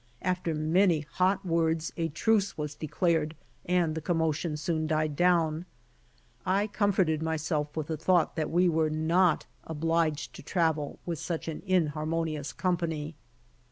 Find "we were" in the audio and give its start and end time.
8.49-8.89